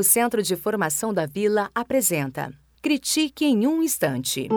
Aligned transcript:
O 0.00 0.02
Centro 0.02 0.42
de 0.42 0.56
Formação 0.56 1.12
da 1.12 1.26
Vila 1.26 1.68
apresenta 1.74 2.50
Critique 2.80 3.44
em 3.44 3.66
um 3.66 3.82
Instante. 3.82 4.48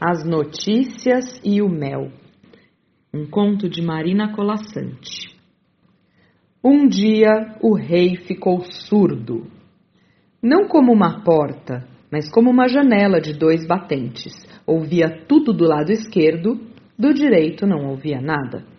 As 0.00 0.24
Notícias 0.24 1.38
e 1.44 1.60
o 1.60 1.68
Mel. 1.68 2.10
Um 3.12 3.26
conto 3.26 3.68
de 3.68 3.82
Marina 3.82 4.34
Colassante. 4.34 5.38
Um 6.64 6.88
dia 6.88 7.58
o 7.60 7.76
rei 7.76 8.16
ficou 8.16 8.62
surdo. 8.62 9.48
Não 10.42 10.66
como 10.66 10.90
uma 10.90 11.22
porta, 11.22 11.86
mas 12.10 12.26
como 12.30 12.48
uma 12.48 12.68
janela 12.68 13.20
de 13.20 13.34
dois 13.34 13.66
batentes. 13.66 14.32
Ouvia 14.66 15.26
tudo 15.28 15.52
do 15.52 15.64
lado 15.64 15.92
esquerdo, 15.92 16.58
do 16.98 17.12
direito 17.12 17.66
não 17.66 17.90
ouvia 17.90 18.18
nada. 18.18 18.77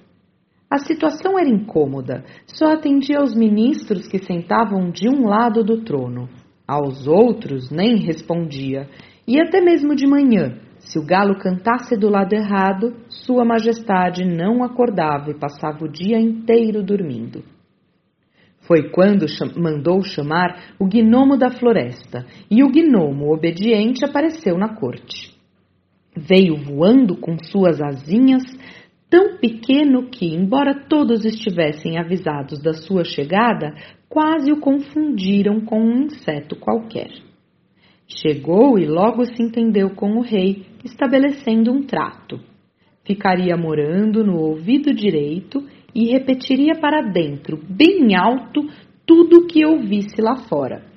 A 0.70 0.77
situação 0.77 1.39
era 1.39 1.49
incômoda, 1.49 2.23
só 2.45 2.73
atendia 2.73 3.17
aos 3.17 3.33
ministros 3.33 4.07
que 4.07 4.20
sentavam 4.20 4.91
de 4.91 5.09
um 5.09 5.27
lado 5.27 5.63
do 5.63 5.84
trono. 5.84 6.30
Aos 6.67 7.07
outros 7.07 7.71
nem 7.71 7.98
respondia, 7.98 8.88
e 9.27 9.41
até 9.41 9.59
mesmo 9.59 9.95
de 9.95 10.05
manhã, 10.05 10.59
se 10.77 10.99
o 10.99 11.05
galo 11.05 11.39
cantasse 11.39 11.97
do 11.97 12.08
lado 12.08 12.34
errado, 12.34 12.95
Sua 13.08 13.44
Majestade 13.44 14.23
não 14.23 14.63
acordava 14.63 15.31
e 15.31 15.39
passava 15.39 15.84
o 15.84 15.91
dia 15.91 16.20
inteiro 16.20 16.83
dormindo. 16.83 17.44
Foi 18.61 18.91
quando 18.91 19.25
mandou 19.58 20.03
chamar 20.03 20.75
o 20.80 20.86
gnomo 20.86 21.36
da 21.36 21.49
floresta, 21.49 22.27
e 22.52 22.63
o 22.63 22.70
gnomo 22.70 23.33
obediente 23.33 24.05
apareceu 24.05 24.58
na 24.58 24.75
corte. 24.75 25.36
Veio 26.16 26.55
voando 26.55 27.17
com 27.17 27.38
suas 27.44 27.81
asinhas, 27.81 28.44
tão 29.09 29.38
pequeno 29.38 30.09
que, 30.09 30.26
embora 30.26 30.86
todos 30.88 31.26
estivessem 31.26 31.98
avisados 31.98 32.62
da 32.62 32.73
sua 32.73 33.04
chegada, 33.04 33.73
quase 34.08 34.52
o 34.52 34.59
confundiram 34.59 35.62
com 35.62 35.81
um 35.81 36.03
inseto 36.03 36.56
qualquer. 36.56 37.11
Chegou 38.08 38.78
e 38.78 38.86
logo 38.86 39.25
se 39.25 39.42
entendeu 39.42 39.92
com 39.92 40.17
o 40.17 40.22
rei, 40.22 40.66
estabelecendo 40.83 41.72
um 41.72 41.83
trato. 41.83 42.39
Ficaria 43.03 43.58
morando 43.58 44.23
no 44.23 44.38
ouvido 44.38 44.94
direito 44.94 45.64
e 45.94 46.11
repetiria 46.11 46.76
para 46.80 47.02
dentro, 47.02 47.59
bem 47.67 48.16
alto, 48.16 48.61
tudo 49.05 49.38
o 49.38 49.48
que 49.48 49.66
ouvisse 49.66 50.22
lá 50.22 50.38
fora. 50.48 50.89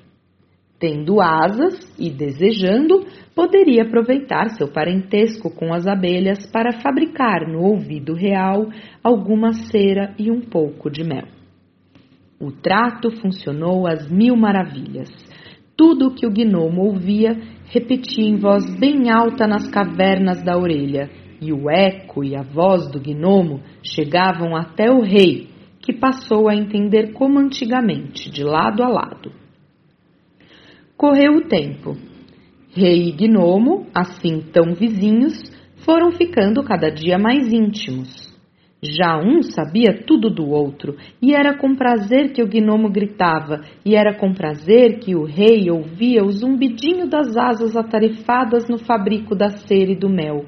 Tendo 0.83 1.21
asas 1.21 1.79
e 1.97 2.09
desejando, 2.09 3.05
poderia 3.33 3.83
aproveitar 3.83 4.49
seu 4.49 4.67
parentesco 4.67 5.49
com 5.49 5.73
as 5.73 5.87
abelhas 5.87 6.45
para 6.51 6.81
fabricar 6.81 7.47
no 7.47 7.61
ouvido 7.61 8.13
real 8.13 8.67
alguma 9.01 9.53
cera 9.53 10.13
e 10.19 10.29
um 10.29 10.41
pouco 10.41 10.89
de 10.89 11.01
mel. 11.01 11.23
O 12.37 12.51
trato 12.51 13.09
funcionou 13.21 13.87
às 13.87 14.11
mil 14.11 14.35
maravilhas. 14.35 15.07
Tudo 15.77 16.07
o 16.07 16.13
que 16.13 16.27
o 16.27 16.29
gnomo 16.29 16.81
ouvia 16.81 17.31
repetia 17.71 18.27
em 18.27 18.35
voz 18.35 18.65
bem 18.77 19.09
alta 19.09 19.47
nas 19.47 19.65
cavernas 19.69 20.43
da 20.43 20.57
orelha, 20.57 21.09
e 21.39 21.53
o 21.53 21.69
eco 21.69 22.25
e 22.25 22.35
a 22.35 22.41
voz 22.41 22.91
do 22.91 22.99
gnomo 22.99 23.61
chegavam 23.81 24.53
até 24.53 24.91
o 24.91 24.99
rei, 24.99 25.47
que 25.79 25.93
passou 25.93 26.49
a 26.49 26.53
entender 26.53 27.13
como 27.13 27.39
antigamente, 27.39 28.29
de 28.29 28.43
lado 28.43 28.83
a 28.83 28.89
lado. 28.89 29.42
Correu 31.03 31.35
o 31.35 31.41
tempo. 31.41 31.97
Rei 32.73 33.09
e 33.09 33.11
Gnomo, 33.11 33.87
assim 33.93 34.39
tão 34.53 34.73
vizinhos, 34.73 35.33
foram 35.83 36.13
ficando 36.13 36.63
cada 36.63 36.89
dia 36.89 37.19
mais 37.19 37.51
íntimos. 37.51 38.33
Já 38.81 39.17
um 39.17 39.41
sabia 39.41 40.01
tudo 40.07 40.29
do 40.29 40.47
outro, 40.47 40.95
e 41.21 41.35
era 41.35 41.57
com 41.57 41.75
prazer 41.75 42.31
que 42.31 42.41
o 42.41 42.47
gnomo 42.47 42.89
gritava, 42.89 43.65
e 43.85 43.97
era 43.97 44.13
com 44.13 44.33
prazer 44.33 44.99
que 44.99 45.13
o 45.13 45.25
rei 45.25 45.69
ouvia 45.69 46.23
o 46.23 46.31
zumbidinho 46.31 47.05
das 47.09 47.35
asas 47.35 47.75
atarifadas 47.75 48.69
no 48.69 48.77
fabrico 48.77 49.35
da 49.35 49.49
cera 49.49 49.91
e 49.91 49.99
do 49.99 50.09
mel. 50.09 50.45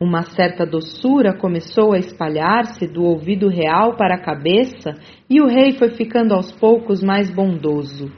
Uma 0.00 0.22
certa 0.22 0.64
doçura 0.64 1.36
começou 1.36 1.92
a 1.92 1.98
espalhar-se 1.98 2.86
do 2.86 3.04
ouvido 3.04 3.50
real 3.50 3.98
para 3.98 4.14
a 4.14 4.22
cabeça, 4.22 4.94
e 5.28 5.42
o 5.42 5.46
rei 5.46 5.72
foi 5.72 5.90
ficando 5.90 6.32
aos 6.32 6.50
poucos 6.52 7.02
mais 7.02 7.30
bondoso. 7.30 8.10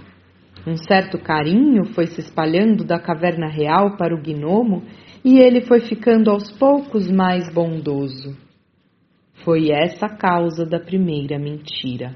Um 0.65 0.77
certo 0.77 1.19
carinho 1.19 1.85
foi 1.93 2.07
se 2.07 2.21
espalhando 2.21 2.85
da 2.85 2.99
caverna 2.99 3.49
real 3.49 3.97
para 3.97 4.15
o 4.15 4.23
gnomo 4.23 4.85
e 5.25 5.39
ele 5.39 5.63
foi 5.63 5.81
ficando 5.81 6.31
aos 6.31 6.53
poucos 6.53 7.11
mais 7.11 7.53
bondoso. 7.53 8.37
Foi 9.45 9.71
essa 9.73 10.07
a 10.07 10.17
causa 10.17 10.65
da 10.65 10.79
primeira 10.79 11.37
mentira. 11.37 12.15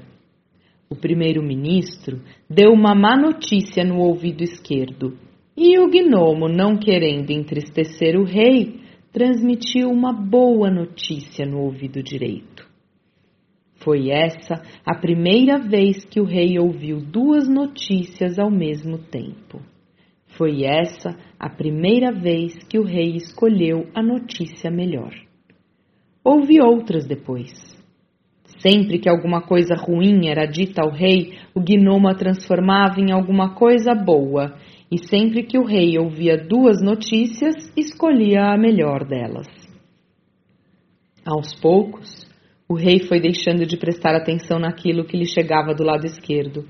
O 0.89 0.95
primeiro-ministro 0.95 2.21
deu 2.49 2.71
uma 2.71 2.95
má 2.95 3.17
notícia 3.17 3.83
no 3.83 3.97
ouvido 3.99 4.41
esquerdo 4.41 5.17
e 5.55 5.77
o 5.79 5.89
gnomo, 5.89 6.47
não 6.47 6.77
querendo 6.77 7.31
entristecer 7.31 8.15
o 8.15 8.23
rei, 8.23 8.79
transmitiu 9.11 9.89
uma 9.89 10.13
boa 10.13 10.71
notícia 10.71 11.45
no 11.45 11.59
ouvido 11.59 12.01
direito. 12.01 12.65
Foi 13.87 14.09
essa 14.09 14.61
a 14.85 14.95
primeira 14.95 15.59
vez 15.59 16.03
que 16.03 16.19
o 16.19 16.25
rei 16.25 16.59
ouviu 16.59 16.99
duas 16.99 17.47
notícias 17.47 18.37
ao 18.37 18.51
mesmo 18.51 18.97
tempo. 18.97 19.61
Foi 20.37 20.65
essa 20.65 21.17
a 21.39 21.49
primeira 21.49 22.11
vez 22.11 22.53
que 22.69 22.77
o 22.77 22.83
rei 22.83 23.15
escolheu 23.15 23.87
a 23.95 24.03
notícia 24.03 24.69
melhor. 24.69 25.13
Houve 26.21 26.59
outras 26.61 27.07
depois. 27.07 27.49
Sempre 28.59 28.99
que 28.99 29.07
alguma 29.07 29.41
coisa 29.41 29.73
ruim 29.73 30.27
era 30.27 30.45
dita 30.45 30.81
ao 30.81 30.91
rei, 30.91 31.37
o 31.55 31.61
gnomo 31.61 32.09
a 32.09 32.13
transformava 32.13 32.99
em 32.99 33.13
alguma 33.13 33.55
coisa 33.55 33.95
boa, 33.95 34.57
e 34.91 34.97
sempre 35.07 35.43
que 35.43 35.57
o 35.57 35.63
rei 35.63 35.97
ouvia 35.97 36.35
duas 36.37 36.81
notícias, 36.83 37.55
escolhia 37.77 38.51
a 38.51 38.57
melhor 38.57 39.07
delas. 39.07 39.47
Aos 41.25 41.55
poucos, 41.55 42.26
o 42.69 42.75
rei 42.75 42.99
foi 42.99 43.19
deixando 43.19 43.65
de 43.65 43.77
prestar 43.77 44.15
atenção 44.15 44.59
naquilo 44.59 45.05
que 45.05 45.17
lhe 45.17 45.25
chegava 45.25 45.73
do 45.73 45.83
lado 45.83 46.05
esquerdo. 46.05 46.65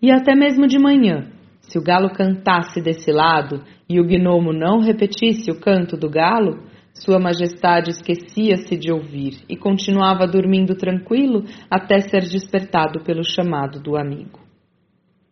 E 0.00 0.10
até 0.10 0.34
mesmo 0.34 0.66
de 0.66 0.78
manhã, 0.78 1.30
se 1.60 1.78
o 1.78 1.82
galo 1.82 2.10
cantasse 2.10 2.80
desse 2.80 3.10
lado 3.10 3.62
e 3.88 4.00
o 4.00 4.04
gnomo 4.04 4.52
não 4.52 4.78
repetisse 4.80 5.50
o 5.50 5.60
canto 5.60 5.96
do 5.96 6.08
galo, 6.08 6.62
Sua 6.94 7.18
Majestade 7.18 7.90
esquecia-se 7.90 8.76
de 8.76 8.90
ouvir 8.90 9.42
e 9.48 9.56
continuava 9.56 10.26
dormindo 10.26 10.74
tranquilo 10.74 11.44
até 11.70 12.00
ser 12.00 12.22
despertado 12.22 13.02
pelo 13.04 13.22
chamado 13.22 13.80
do 13.80 13.96
amigo. 13.96 14.40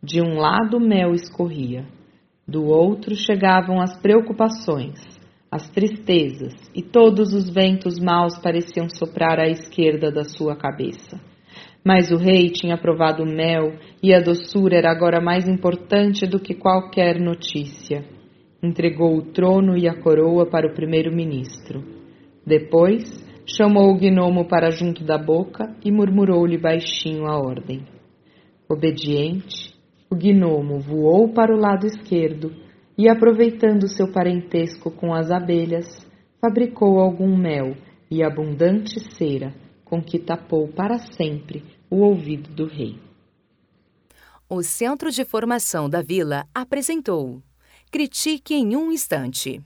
De 0.02 0.20
um 0.20 0.36
lado 0.36 0.78
mel 0.78 1.14
escorria, 1.14 1.86
do 2.46 2.64
outro 2.64 3.14
chegavam 3.14 3.80
as 3.80 3.98
preocupações, 4.02 5.00
as 5.54 5.70
tristezas 5.70 6.52
e 6.74 6.82
todos 6.82 7.32
os 7.32 7.48
ventos 7.48 7.96
maus 8.00 8.36
pareciam 8.40 8.88
soprar 8.88 9.38
à 9.38 9.46
esquerda 9.46 10.10
da 10.10 10.24
sua 10.24 10.56
cabeça. 10.56 11.20
Mas 11.86 12.10
o 12.10 12.16
rei 12.16 12.50
tinha 12.50 12.76
provado 12.76 13.22
o 13.22 13.26
mel 13.26 13.74
e 14.02 14.12
a 14.12 14.18
doçura 14.18 14.76
era 14.76 14.90
agora 14.90 15.20
mais 15.20 15.46
importante 15.46 16.26
do 16.26 16.40
que 16.40 16.54
qualquer 16.54 17.20
notícia. 17.20 18.04
Entregou 18.60 19.16
o 19.16 19.30
trono 19.30 19.78
e 19.78 19.88
a 19.88 19.94
coroa 19.94 20.44
para 20.44 20.66
o 20.66 20.74
primeiro-ministro. 20.74 21.84
Depois, 22.44 23.04
chamou 23.46 23.92
o 23.92 23.96
gnomo 23.96 24.48
para 24.48 24.72
junto 24.72 25.04
da 25.04 25.16
boca 25.16 25.72
e 25.84 25.92
murmurou-lhe 25.92 26.58
baixinho 26.58 27.26
a 27.26 27.38
ordem. 27.38 27.84
Obediente, 28.68 29.72
o 30.10 30.16
gnomo 30.16 30.80
voou 30.80 31.32
para 31.32 31.54
o 31.54 31.60
lado 31.60 31.86
esquerdo 31.86 32.63
e, 32.96 33.08
aproveitando 33.08 33.88
seu 33.88 34.10
parentesco 34.12 34.90
com 34.90 35.12
as 35.12 35.30
abelhas, 35.30 35.86
fabricou 36.40 36.98
algum 37.00 37.36
mel 37.36 37.76
e 38.10 38.22
abundante 38.22 39.00
cera, 39.16 39.54
com 39.84 40.02
que 40.02 40.18
tapou 40.18 40.68
para 40.68 40.98
sempre 40.98 41.64
o 41.90 42.02
ouvido 42.02 42.50
do 42.50 42.66
rei. 42.66 42.98
O 44.48 44.62
Centro 44.62 45.10
de 45.10 45.24
Formação 45.24 45.88
da 45.88 46.02
Vila 46.02 46.46
apresentou 46.54 47.42
Critique 47.90 48.54
em 48.54 48.76
um 48.76 48.92
Instante. 48.92 49.60